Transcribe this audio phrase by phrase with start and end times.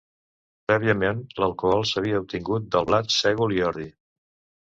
[0.69, 3.87] Prèviament, l'alcohol s'havia obtingut de blat, sègol i ordi.